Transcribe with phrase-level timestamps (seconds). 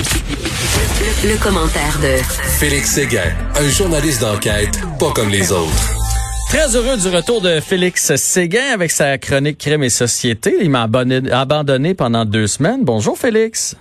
[0.00, 2.16] Le, le commentaire de
[2.58, 5.92] Félix Séguin, un journaliste d'enquête pas comme les autres.
[6.48, 10.56] Très heureux du retour de Félix Séguin avec sa chronique Crime et Société.
[10.62, 12.82] Il m'a abandonné, abandonné pendant deux semaines.
[12.82, 13.76] Bonjour Félix.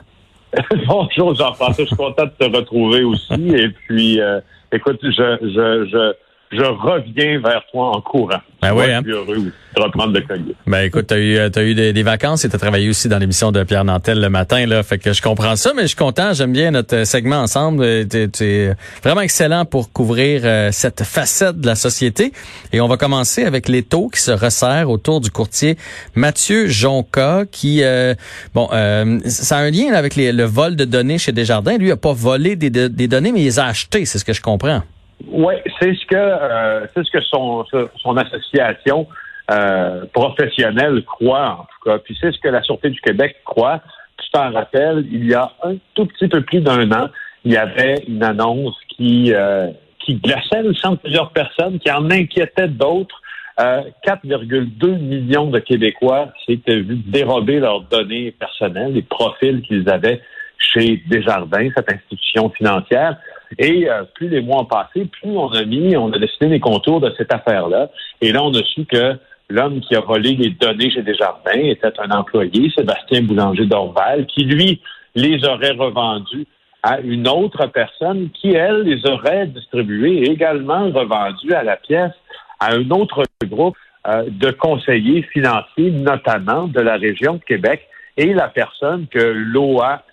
[0.88, 3.56] Bonjour Jean-François, je suis content de te retrouver aussi.
[3.56, 4.42] Et puis, euh,
[4.74, 6.14] écoute, je, je, je,
[6.52, 8.40] je reviens vers toi en courant.
[8.62, 9.02] Ben oui, hein?
[9.06, 10.56] Je suis heureux de reprendre le collier.
[10.68, 13.52] Ben écoute, t'as eu, t'as eu des, des vacances et t'as travaillé aussi dans l'émission
[13.52, 14.84] de Pierre Nantel le matin, là.
[14.84, 16.34] Fait que je comprends ça, mais je suis content.
[16.34, 18.08] J'aime bien notre segment ensemble.
[18.08, 18.74] T'es, t'es
[19.04, 22.34] vraiment excellent pour couvrir euh, cette facette de la société.
[22.74, 25.78] Et on va commencer avec les taux qui se resserrent autour du courtier
[26.16, 28.16] Mathieu Jonca, qui, euh,
[28.54, 31.78] bon, euh, ça a un lien avec les, le vol de données chez Desjardins.
[31.78, 34.06] Lui a pas volé des, des données, mais il les a achetées.
[34.06, 34.82] C'est ce que je comprends.
[35.28, 37.66] Oui, c'est ce que euh, c'est ce que son,
[37.98, 39.08] son association
[39.52, 41.98] euh, professionnelle croit, en tout cas.
[42.00, 43.82] Puis c'est ce que la Sûreté du Québec croit.
[44.18, 47.10] Tu t'en rappelles, il y a un tout petit peu plus d'un an,
[47.44, 51.92] il y avait une annonce qui, euh, qui glaçait le sang de plusieurs personnes, qui
[51.92, 53.20] en inquiétait d'autres.
[53.60, 60.22] Euh, 4,2 millions de Québécois s'étaient vus dérober leurs données personnelles, les profils qu'ils avaient
[60.60, 63.18] chez Desjardins, cette institution financière.
[63.58, 66.60] Et euh, plus les mois ont passé, plus on a mis, on a dessiné les
[66.60, 67.90] contours de cette affaire-là.
[68.22, 69.18] Et là, on a su que
[69.50, 74.44] l'homme qui a volé les données chez Desjardins était un employé, Sébastien Boulanger d'Orval, qui,
[74.44, 74.82] lui,
[75.16, 76.46] les aurait revendus
[76.84, 82.14] à une autre personne qui, elle, les aurait distribués et également revendus à la pièce
[82.60, 83.76] à un autre groupe
[84.08, 90.04] euh, de conseillers financiers, notamment de la région de Québec, et la personne que l'OA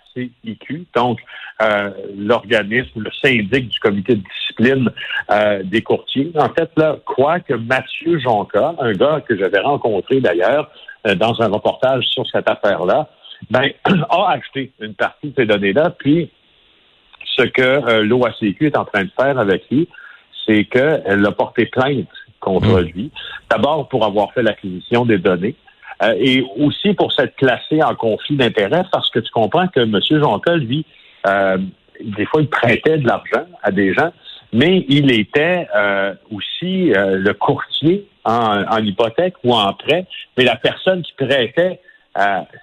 [0.43, 1.19] CIQ, donc
[1.61, 4.89] euh, l'organisme, le syndic du comité de discipline
[5.31, 6.31] euh, des courtiers.
[6.35, 10.69] En fait, là, quoi que Mathieu Jonca, un gars que j'avais rencontré d'ailleurs
[11.05, 13.09] euh, dans un reportage sur cette affaire-là,
[13.51, 13.69] ben,
[14.09, 16.29] a acheté une partie de ces données-là, puis
[17.35, 19.87] ce que l'OACQ est en train de faire avec lui,
[20.45, 22.07] c'est qu'elle a porté plainte
[22.39, 23.11] contre lui.
[23.49, 25.55] D'abord pour avoir fait l'acquisition des données.
[26.03, 29.99] Euh, et aussi pour s'être classé en conflit d'intérêts, parce que tu comprends que M.
[30.09, 30.85] Jonca, lui,
[31.25, 31.57] euh,
[32.01, 34.11] des fois, il prêtait de l'argent à des gens,
[34.53, 40.05] mais il était euh, aussi le courtier en, en, hypothèque ou en prêt,
[40.37, 41.79] mais la personne qui prêtait,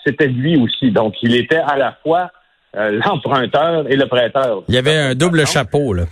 [0.04, 0.90] c'était lui aussi.
[0.90, 2.30] Donc, il était à la fois
[2.74, 4.62] l'emprunteur et le prêteur.
[4.68, 6.04] Il y avait un double chapeau, là.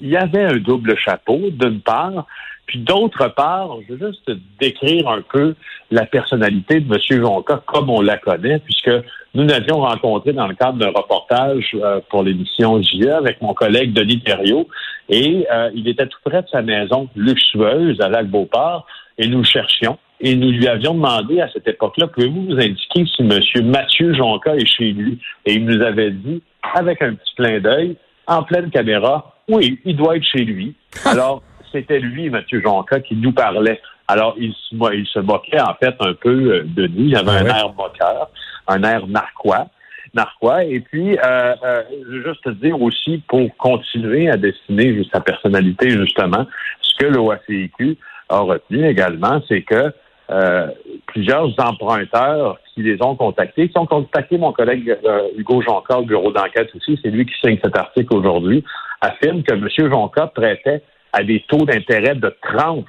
[0.00, 2.26] Il y avait un double chapeau, d'une part,
[2.66, 5.54] puis d'autre part, je veux juste décrire un peu
[5.90, 7.22] la personnalité de M.
[7.22, 8.90] Jonca comme on la connaît, puisque
[9.34, 13.92] nous l'avions rencontré dans le cadre d'un reportage euh, pour l'émission JE avec mon collègue
[13.92, 14.68] Denis Thériault,
[15.08, 18.86] et euh, il était tout près de sa maison luxueuse à Lac-Beauport,
[19.18, 19.98] et nous le cherchions.
[20.18, 23.38] Et nous lui avions demandé à cette époque-là, pouvez-vous nous indiquer si M.
[23.66, 25.18] Mathieu Jonca est chez lui?
[25.44, 26.42] Et il nous avait dit,
[26.74, 27.96] avec un petit clin d'œil,
[28.26, 30.74] en pleine caméra, oui, il doit être chez lui.
[31.04, 31.42] Alors,
[31.76, 33.80] c'était lui, Mathieu Jonca, qui nous parlait.
[34.08, 37.08] Alors, il, il, se moquait en fait un peu euh, de nous.
[37.08, 38.30] Il avait un air moqueur,
[38.68, 39.66] un air narquois.
[40.14, 40.64] narquois.
[40.64, 45.20] Et puis, euh, euh, je veux juste te dire aussi, pour continuer à dessiner sa
[45.20, 46.46] personnalité, justement,
[46.80, 47.98] ce que l'OACIQ
[48.28, 49.92] a retenu également, c'est que
[50.28, 50.68] euh,
[51.06, 56.04] plusieurs emprunteurs qui les ont contactés, qui ont contacté mon collègue euh, Hugo Jonca au
[56.04, 58.64] bureau d'enquête aussi, c'est lui qui signe cet article aujourd'hui,
[59.00, 59.68] affirme que M.
[59.88, 60.82] Jonca prêtait
[61.16, 62.84] à des taux d'intérêt de 30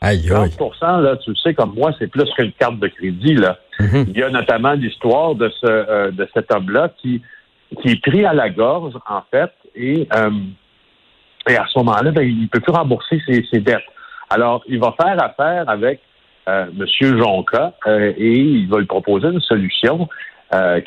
[0.00, 3.34] aïe, 30 là, tu le sais comme moi, c'est plus qu'une carte de crédit.
[3.34, 3.58] Là.
[3.78, 4.06] Mhm.
[4.08, 7.22] Il y a notamment l'histoire de ce euh, de cet homme-là qui,
[7.80, 10.30] qui est pris à la gorge, en fait, et, euh,
[11.48, 13.86] et à ce moment-là, ben, il ne peut plus rembourser ses, ses, dettes.
[14.30, 16.00] Alors, il va faire affaire avec
[16.48, 17.18] euh, M.
[17.18, 20.08] Jonca euh, et il va lui proposer une solution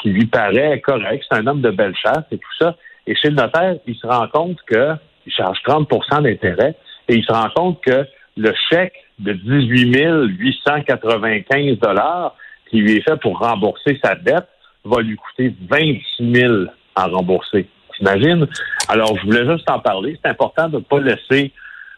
[0.01, 1.23] qui lui paraît correcte.
[1.31, 2.75] C'est un homme de belle chasse et tout ça.
[3.07, 6.75] Et chez le notaire, il se rend compte que il charge 30% d'intérêt
[7.07, 8.05] et il se rend compte que
[8.37, 12.35] le chèque de 18 895 dollars
[12.69, 14.47] qui lui est fait pour rembourser sa dette
[14.83, 16.53] va lui coûter 26 000
[16.95, 17.67] à rembourser.
[17.95, 18.47] T'imagines?
[18.89, 20.17] Alors, je voulais juste en parler.
[20.23, 21.51] C'est important de ne pas laisser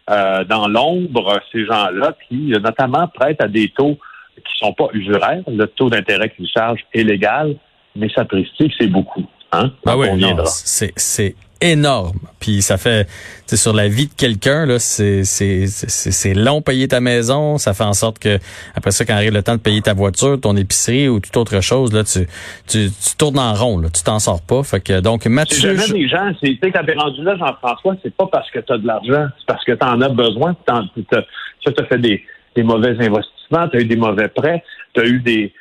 [0.10, 3.98] euh, dans l'ombre ces gens-là qui, notamment, prêtent à des taux
[4.36, 5.44] qui sont pas usuraires.
[5.48, 7.56] Le taux d'intérêt qu'ils chargent est légal,
[7.96, 9.26] mais ça prestige, c'est beaucoup.
[9.52, 9.72] Hein?
[9.86, 10.08] Ah oui,
[10.46, 12.18] c'est énorme.
[12.40, 13.08] Puis ça fait,
[13.48, 17.58] sur la vie de quelqu'un là, c'est c'est long payer ta maison.
[17.58, 18.38] Ça fait en sorte que
[18.76, 21.62] après ça, quand arrive le temps de payer ta voiture, ton épicerie ou toute autre
[21.62, 22.28] chose, là, tu
[22.68, 23.80] tu, tu tournes en rond.
[23.80, 24.64] Là, tu t'en sors pas.
[24.64, 28.16] Fait que donc Mathieu, jamais je- des gens, c'est, quand t'es rendu là, Jean-François, c'est
[28.16, 30.56] pas parce que t'as de l'argent, c'est parce que t'en as besoin.
[30.66, 30.82] T'as,
[31.12, 32.24] ça, t'as fait des,
[32.56, 34.64] des mauvais investissements, t'as eu des mauvais prêts,
[34.94, 35.54] t'as eu des,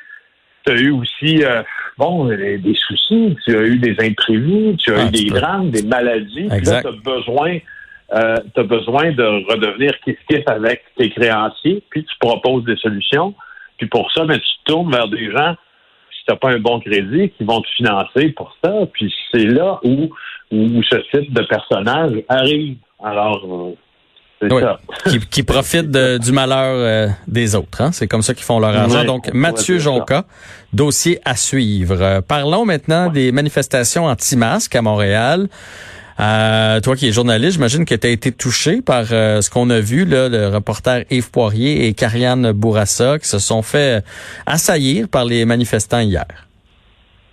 [0.65, 1.63] t'as eu aussi, euh,
[1.97, 5.29] bon, des, des soucis, tu as eu des imprévus, tu as Ah, eu tu des
[5.29, 6.47] drames, des maladies.
[6.49, 7.57] Puis là, t'as besoin,
[8.13, 13.33] euh, t'as besoin de redevenir kiff-kiff avec tes créanciers, puis tu proposes des solutions.
[13.77, 15.55] Puis pour ça, ben, tu te tournes vers des gens
[16.11, 18.73] si t'as pas un bon crédit, qui vont te financer pour ça.
[18.93, 20.09] Puis c'est là où,
[20.51, 22.77] où ce type de personnage arrive.
[23.03, 23.75] Alors, euh,
[24.49, 24.61] c'est Oui.
[24.61, 24.79] ça.
[25.09, 27.81] qui, qui profitent de- du malheur euh, des autres.
[27.81, 27.91] Hein?
[27.91, 28.99] C'est comme ça qu'ils font leur argent.
[29.01, 29.79] Oui, Donc, on Mathieu.
[29.79, 30.25] Jonca,
[30.73, 31.97] dossier à suivre.
[32.01, 35.47] Euh, parlons maintenant des manifestations anti-masques à Montréal.
[36.17, 39.69] Euh, toi qui es journaliste, j'imagine que tu as été touché par euh, ce qu'on
[39.69, 44.01] a vu, là, le reporter Yves Poirier et Karianne Bourassa qui se sont fait
[44.45, 46.23] assaillir par les manifestants hier.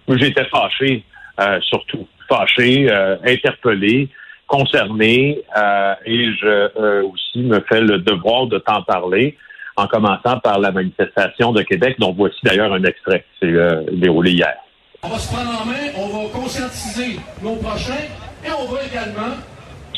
[0.08, 1.05] J'étais fâché,
[1.41, 2.08] euh, surtout.
[2.29, 4.08] Fâché, euh, interpellé,
[4.53, 9.39] concerné, euh, et je euh, aussi me fais le devoir de t'en parler,
[9.77, 13.25] en commençant par la manifestation de Québec, dont voici d'ailleurs un extrait.
[13.41, 14.55] C'est euh, déroulé hier.
[15.03, 18.05] On va se prendre en main, on va conscientiser nos prochains
[18.45, 19.37] et on va également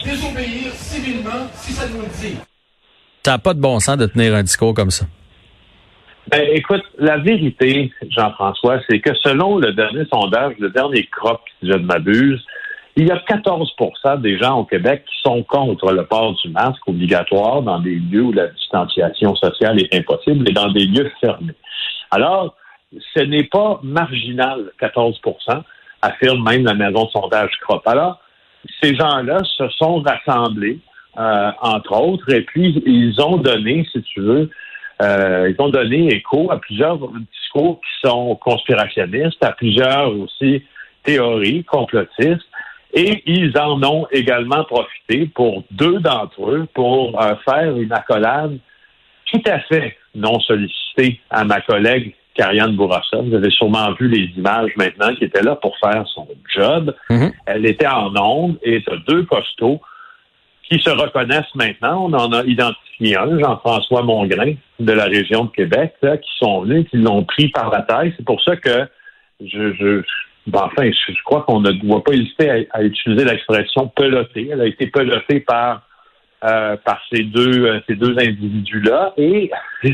[0.05, 2.37] désobéir civilement si ça nous le dit.
[3.27, 5.07] N'a pas de bon sens de tenir un discours comme ça.
[6.31, 11.69] Ben, écoute, la vérité, Jean-François, c'est que selon le dernier sondage, le dernier CROP, si
[11.69, 12.43] je ne m'abuse,
[12.97, 16.87] il y a 14% des gens au Québec qui sont contre le port du masque
[16.87, 21.55] obligatoire dans des lieux où la distanciation sociale est impossible et dans des lieux fermés.
[22.11, 22.55] Alors,
[23.17, 25.63] ce n'est pas marginal, 14%
[26.03, 27.87] affirme même la maison de sondage CROP.
[27.87, 28.21] Alors,
[28.83, 30.79] ces gens-là se sont rassemblés,
[31.19, 34.51] euh, entre autres, et puis ils ont donné, si tu veux,
[35.03, 40.63] euh, ils ont donné écho à plusieurs discours qui sont conspirationnistes, à plusieurs aussi
[41.03, 42.47] théories complotistes,
[42.95, 48.59] et ils en ont également profité pour deux d'entre eux pour euh, faire une accolade
[49.27, 53.19] tout à fait non sollicitée à ma collègue Karianne Bourassa.
[53.21, 56.95] Vous avez sûrement vu les images maintenant qui étaient là pour faire son job.
[57.11, 57.33] Mhm.
[57.47, 59.81] Elle était en onde et deux costauds
[60.69, 62.05] qui se reconnaissent maintenant.
[62.05, 66.63] On en a identifié un, Jean-François Mongrain, de la région de Québec, là, qui sont
[66.63, 68.15] venus, qui l'ont pris par la taille.
[68.17, 68.89] C'est pour ça que
[69.41, 70.03] je, je
[70.47, 74.49] ben, enfin, je, je crois qu'on ne doit pas hésiter à, à utiliser l'expression pelotée.
[74.53, 75.83] Elle a été pelotée par
[76.45, 79.15] euh, par ces deux euh, ces deux individus-là.
[79.17, 79.51] Et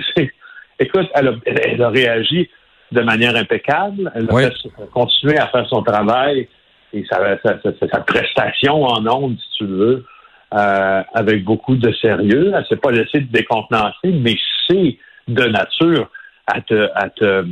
[0.79, 2.49] écoute, elle a, elle a réagi
[2.93, 4.11] de manière impeccable.
[4.14, 4.43] Elle a Oui.
[4.44, 6.49] fait- continué à faire son travail
[6.93, 10.05] et sa, sa, sa- sa prestation en ondes, si tu veux,
[10.55, 12.52] euh, avec beaucoup de sérieux.
[12.56, 14.35] Elle s'est pas laissée décontenancer, mais
[14.69, 14.99] c'est
[15.29, 16.11] de nature
[16.49, 17.44] à te, à te,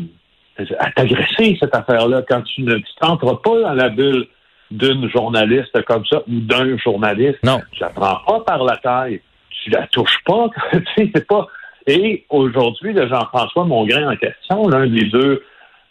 [0.78, 4.26] à t'agresser, cette affaire-là, quand tu ne t'entres pas dans la bulle
[4.70, 7.38] d'une journaliste comme ça ou d'un journaliste.
[7.42, 7.60] Non.
[7.72, 9.20] Tu la prends pas par la taille.
[9.50, 10.48] Tu la touches pas.
[10.72, 11.46] tu sais, c'est pas.
[11.86, 15.42] Et aujourd'hui, le Jean-François Mongrain en question, l'un des deux,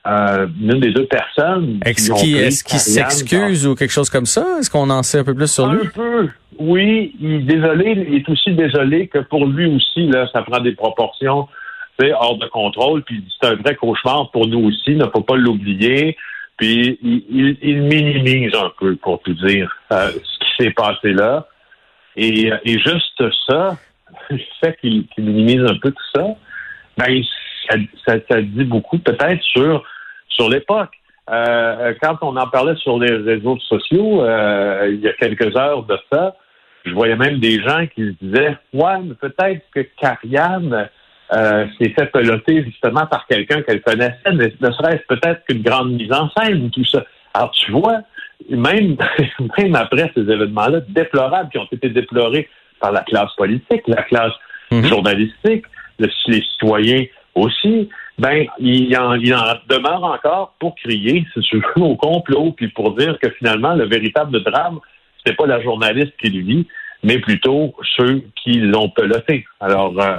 [0.05, 1.79] euh, l'une des deux personnes.
[1.83, 4.45] Est-ce qu'il s'excuse ou quelque chose comme ça?
[4.59, 5.87] Est-ce qu'on en sait un peu plus sur lui?
[5.87, 6.29] un peu.
[6.59, 10.59] Oui, il est désolé, il est aussi désolé que pour lui aussi, là, ça prend
[10.59, 11.47] des proportions
[12.13, 13.03] hors de contrôle.
[13.03, 16.17] Puis c'est un vrai cauchemar pour nous aussi, ne faut pas l'oublier.
[16.57, 21.13] Puis il, il- il minimise un peu, pour tout dire, euh, ce qui s'est passé
[21.13, 21.47] là.
[22.15, 23.77] Et, et juste ça,
[24.29, 26.25] le fait qu'il minimise un peu tout ça,
[26.97, 27.21] ben
[28.07, 29.83] ça, dit beaucoup peut-être sur
[30.29, 30.91] sur l'époque.
[31.29, 35.83] Euh, quand on en parlait sur les réseaux sociaux, euh, il y a quelques heures
[35.83, 36.35] de ça,
[36.85, 40.89] je voyais même des gens qui se disaient Ouais, mais peut-être que Karianne
[41.33, 46.11] euh, s'est fait peloter justement par quelqu'un qu'elle connaissait, ne serait-ce peut-être qu'une grande mise
[46.13, 47.03] en scène ou tout ça.
[47.33, 47.99] Alors tu vois,
[48.49, 48.95] même,
[49.57, 52.47] même après ces événements-là, déplorables, qui ont été déplorés
[52.79, 54.33] par la classe politique, la classe
[54.69, 54.85] Mhm.
[54.85, 55.63] journalistique,
[55.97, 57.05] le- les citoyens
[57.35, 57.87] aussi,
[58.19, 62.67] ben il en, il en demeure encore pour crier, si tu veux, au complot, puis
[62.69, 64.79] pour dire que finalement, le véritable drame,
[65.17, 66.67] c'était pas la journaliste qui le vit,
[67.03, 69.45] mais plutôt ceux qui l'ont peloté.
[69.61, 70.17] Alors, euh,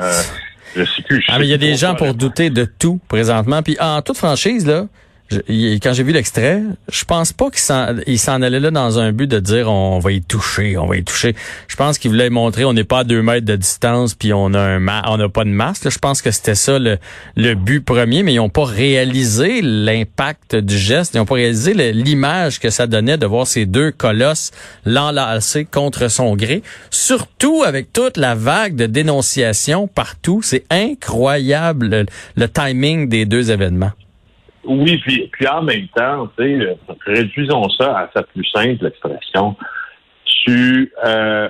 [0.76, 3.62] je Ah, mais il y a des gens pour douter de tout présentement.
[3.62, 4.86] Puis en toute franchise, là,
[5.30, 9.38] quand j'ai vu l'extrait, je pense pas qu'il s'en, allait là dans un but de
[9.40, 11.34] dire on va y toucher, on va y toucher.
[11.68, 14.54] Je pense qu'il voulait montrer on n'est pas à deux mètres de distance puis on
[14.54, 15.90] a un ma- on n'a pas de masque.
[15.90, 20.78] Je pense que c'était ça le, but premier, mais ils ont pas réalisé l'impact du
[20.78, 21.14] geste.
[21.14, 24.50] Ils ont pas réalisé l'image que ça donnait de voir ces deux colosses
[24.86, 26.62] l'enlacer contre son gré.
[26.90, 30.40] Surtout avec toute la vague de dénonciations partout.
[30.42, 32.06] C'est incroyable le,
[32.36, 33.92] le timing des deux événements.
[34.64, 36.74] Oui, puis, puis en même temps, tu sais, euh,
[37.06, 39.56] réduisons ça à sa plus simple expression.
[40.44, 41.48] Tu, euh,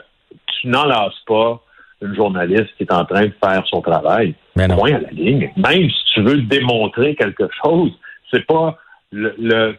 [0.60, 1.60] tu n'enlaces pas
[2.00, 4.34] une journaliste qui est en train de faire son travail.
[4.56, 4.76] Mais non.
[4.76, 5.50] Point à la ligne.
[5.56, 7.90] Même si tu veux démontrer quelque chose,
[8.30, 8.78] c'est pas
[9.10, 9.76] le, le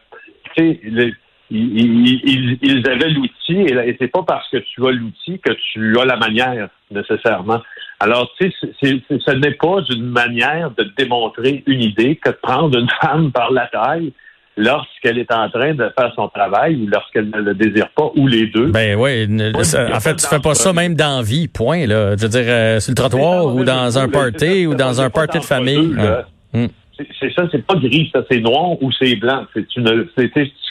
[0.56, 1.14] tu sais, le-
[1.52, 5.52] ils, ils- ils- ils avaient l'outil et, c'est pas parce que tu as l'outil que
[5.74, 7.62] tu as la manière nécessairement.
[8.00, 12.78] Alors, tu sais, ce n'est pas une manière de démontrer une idée que de prendre
[12.78, 14.14] une femme par la taille
[14.58, 18.28] lorsqu'elle est en train de faire son travail ou lorsqu'elle ne le désire pas, ou
[18.28, 18.68] les deux.
[18.68, 19.26] Ben oui,
[19.56, 22.16] en fait, tu fais pas ça même dans vie, point là.
[22.18, 25.40] Je veux dire euh, sur le trottoir ou dans un party ou dans un party
[25.40, 25.94] de famille.
[25.96, 26.26] là.
[26.54, 26.68] Hum.
[26.98, 29.46] C'est- ça, c'est pas gris, ça, c'est noir ou c'est blanc.
[29.54, 29.82] C'est tu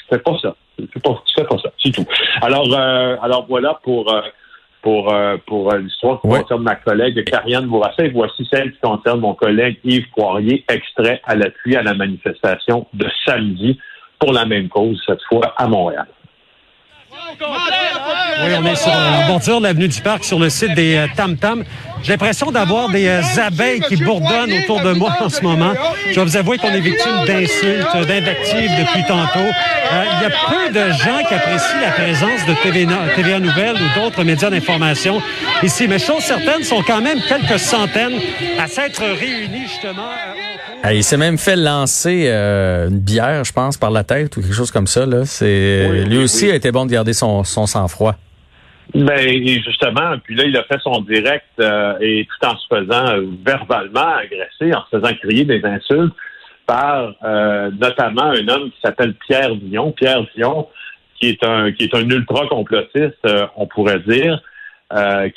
[0.08, 0.54] fais pas ça.
[0.78, 2.06] Tu fais pas, tu fais pas ça, c'est tout.
[2.42, 4.22] Alors, euh, alors voilà pour euh,
[4.82, 6.40] pour euh, pour euh, l'histoire qui Ouais.
[6.42, 8.04] concerne ma collègue Karianne Bourassa.
[8.04, 12.86] Et voici celle qui concerne mon collègue Yves Poirier, extrait à l'appui à la manifestation
[12.94, 13.78] de samedi
[14.20, 16.06] pour la même cause, cette fois à Montréal.
[18.44, 21.06] Oui, on est sur la bordure de l'avenue du Parc, sur le site des euh,
[21.16, 21.64] Tam Tam.
[22.02, 25.72] J'ai l'impression d'avoir des euh, abeilles qui bourdonnent autour de moi en ce moment.
[26.08, 29.40] Je dois vous avouer qu'on est victime d'insultes, d'invectives depuis tantôt.
[29.40, 33.40] Euh, il y a peu de gens qui apprécient la présence de TV No- TVA
[33.40, 35.20] Nouvelles ou d'autres médias d'information
[35.62, 35.88] ici.
[35.88, 38.20] Mais chose certaine, sont quand même quelques centaines
[38.58, 40.10] à s'être réunis justement.
[40.82, 44.40] Ah, il s'est même fait lancer euh, une bière, je pense, par la tête ou
[44.40, 45.04] quelque chose comme ça.
[45.06, 45.24] Là.
[45.24, 46.52] C'est Oui, lui aussi oui.
[46.52, 48.14] a été bon de garder son, son sang-froid.
[48.94, 49.18] Ben
[49.62, 53.26] justement, puis là, il a fait son direct euh, et tout en se faisant euh,
[53.44, 56.14] verbalement agresser, en se faisant crier des insultes
[56.66, 59.92] par euh, notamment un homme qui s'appelle Pierre Dion.
[59.92, 60.68] Pierre Dion,
[61.20, 64.40] qui est un qui est un ultra complotiste, euh, on pourrait dire,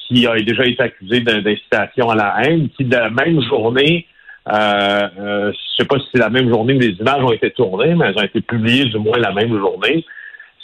[0.08, 4.06] qui a déjà été accusé d'in- d'incitation à la haine, qui de la même journée,
[4.50, 7.52] euh, euh, je sais pas si c'est la même journée où les images ont été
[7.52, 10.06] tournées, mais elles ont été publiées du moins la même journée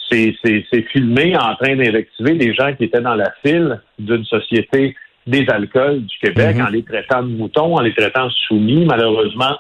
[0.10, 4.24] c'est c'est- c'est filmé en train d'invectiver des gens qui étaient dans la file d'une
[4.26, 4.96] société
[5.28, 6.66] des alcools du Québec Mhm.
[6.66, 8.86] en les traitant de moutons, en les traitant de soumis.
[8.86, 9.58] Malheureusement,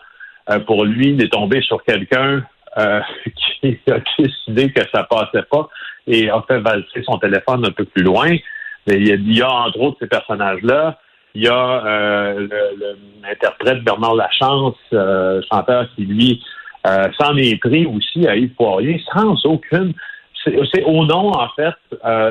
[0.49, 2.43] euh, pour lui, il est tombé sur quelqu'un
[2.77, 3.01] euh,
[3.61, 5.67] qui a décidé que ça passait pas
[6.07, 8.29] et a fait valser son téléphone un peu plus loin.
[8.87, 10.97] Mais il y a, il y a entre autres ces personnages-là.
[11.37, 12.47] Il y a euh,
[13.21, 16.43] l'interprète Bernard Lachance, euh, chanteur qui, lui,
[16.87, 19.93] euh, s'en est pris aussi à Yves Poirier sans aucune
[20.71, 21.75] c'est au nom, en fait,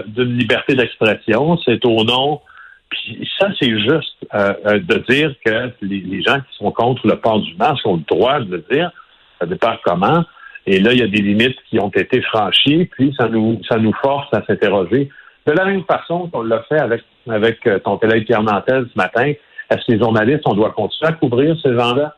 [0.07, 1.59] d'une liberté d'expression.
[1.67, 2.41] C'est au nom.
[2.89, 7.41] Puis ça, c'est juste de dire que les, les gens qui sont contre le port
[7.41, 8.91] du masque ont le droit de le dire.
[9.39, 10.25] Ça dépend comment.
[10.65, 12.87] Et là, il y a des limites qui ont été franchies.
[12.87, 15.11] Puis ça nous, ça nous force à s'interroger.
[15.47, 18.97] De la même façon qu'on l'a fait avec, avec euh, ton collègue Pierre Nantel ce
[18.99, 19.33] matin,
[19.71, 22.15] est-ce que les journalistes, on doit continuer à couvrir ces gens-là?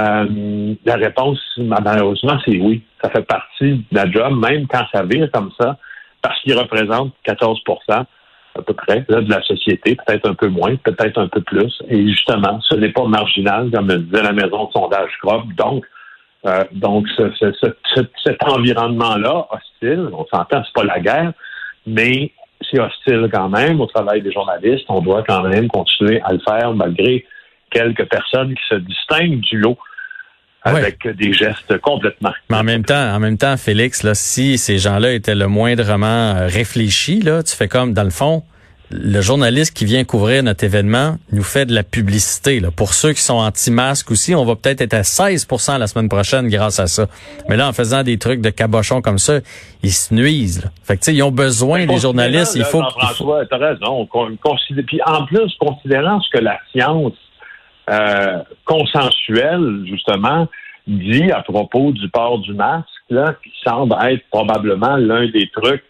[0.00, 2.82] Euh, la réponse, malheureusement, c'est oui.
[3.02, 5.76] Ça fait partie de la job, même quand ça vire comme ça,
[6.22, 7.60] parce qu'ils représentent 14
[8.56, 11.76] à peu près là, de la société, peut-être un peu moins, peut-être un peu plus.
[11.88, 15.42] Et justement, ce n'est pas marginal, comme le disait la maison de sondage Crop.
[15.56, 15.84] Donc,
[16.46, 21.32] euh, donc ce- ce- ce- cet environnement-là, hostile, on s'entend, c'est pas la guerre,
[21.86, 22.30] mais
[22.70, 24.84] c'est hostile quand même au travail des journalistes.
[24.88, 27.24] On doit quand même continuer à le faire malgré
[27.70, 29.76] quelques personnes qui se distinguent du lot
[30.62, 32.32] avec des gestes complètement.
[32.48, 36.06] Mais en même temps, en même temps, Félix, là, si ces gens-là étaient le moindrement
[36.36, 38.42] euh, réfléchis, là, tu fais comme dans le fond,
[38.90, 42.60] le journaliste qui vient couvrir notre événement nous fait de la publicité.
[42.60, 42.70] Là.
[42.70, 46.48] Pour ceux qui sont anti-masques aussi, on va peut-être être à 16% la semaine prochaine
[46.48, 47.06] grâce à ça.
[47.48, 49.40] Mais là, en faisant des trucs de cabochon comme ça,
[49.82, 50.64] ils se nuisent.
[50.64, 50.70] Là.
[50.84, 52.54] Fait que tu sais, ils ont besoin des journalistes.
[52.56, 54.06] Il faut, il faut- François, t'as raison.
[54.42, 57.14] Considé- Puis en plus, considérant ce que la science
[57.90, 60.46] euh, consensuelle, justement,
[60.86, 65.82] dit à propos du port du masque, là, qui semble être probablement l'un des trucs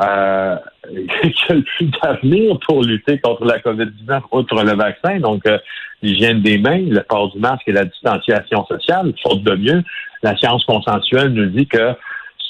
[0.00, 0.56] euh,
[0.88, 1.54] qui a
[2.02, 5.20] d'avenir pour lutter contre la COVID-19, outre le vaccin.
[5.20, 5.58] Donc, euh,
[6.02, 9.82] l'hygiène des mains, le port du masque et la distanciation sociale, faute de mieux,
[10.22, 11.94] la science consensuelle nous dit que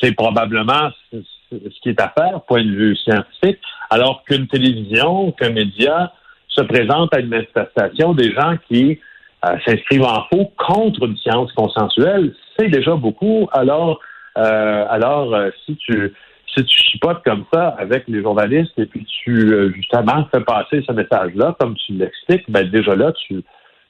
[0.01, 1.19] c'est probablement ce
[1.53, 6.13] ce qui est à faire, point de vue scientifique, alors qu'une télévision, qu'un média
[6.49, 8.99] se présente à une manifestation des gens qui
[9.45, 13.49] euh, s'inscrivent en faux contre une science consensuelle, c'est déjà beaucoup.
[13.53, 14.01] Alors,
[14.39, 16.13] euh, alors euh, si tu
[16.55, 20.83] si tu chipotes comme ça avec les journalistes et puis tu euh, justement fais passer
[20.87, 23.43] ce message-là, comme tu l'expliques, ben déjà là, tu,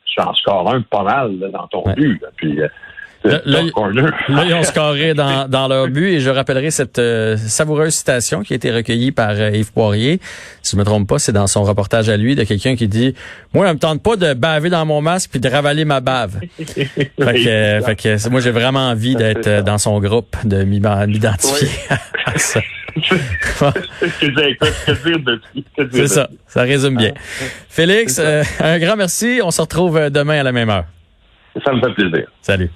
[0.05, 1.95] tu en scores un pas mal dans ton Ouais.
[1.95, 2.21] but.
[2.23, 2.29] là.
[2.37, 2.69] Puis euh,
[3.25, 3.41] Là,
[4.47, 8.53] ils ont scoré dans, dans leur but et je rappellerai cette euh, savoureuse citation qui
[8.53, 10.21] a été recueilleie par euh, Yves Poirier.
[10.63, 13.15] Si je me trompe pas, c'est dans son reportage à lui de quelqu'un qui dit
[13.55, 16.41] «Moi, on me tente pas de baver dans mon masque puis de ravaler ma bave.»
[16.59, 20.65] Fait que, euh, fait que moi, j'ai vraiment envie d'être euh, dans son groupe, de
[20.65, 21.69] m'identifier
[22.27, 22.61] à ça.
[25.93, 27.13] C'est ça, ça résume bien.
[27.69, 28.23] Félix, ça.
[28.23, 29.41] euh, un grand merci.
[29.43, 30.85] On se retrouve demain à la même heure.
[31.65, 32.27] Ça me fait plaisir.
[32.43, 32.71] Salut.